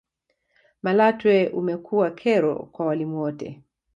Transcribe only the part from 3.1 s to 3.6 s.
wote